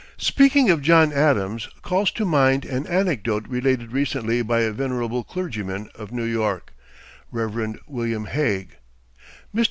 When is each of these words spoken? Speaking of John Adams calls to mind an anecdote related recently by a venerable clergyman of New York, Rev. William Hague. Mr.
Speaking 0.17 0.71
of 0.71 0.81
John 0.81 1.13
Adams 1.13 1.69
calls 1.83 2.09
to 2.13 2.25
mind 2.25 2.65
an 2.65 2.87
anecdote 2.87 3.47
related 3.47 3.91
recently 3.91 4.41
by 4.41 4.61
a 4.61 4.71
venerable 4.71 5.23
clergyman 5.23 5.89
of 5.93 6.11
New 6.11 6.23
York, 6.23 6.73
Rev. 7.29 7.79
William 7.85 8.25
Hague. 8.25 8.77
Mr. 9.55 9.59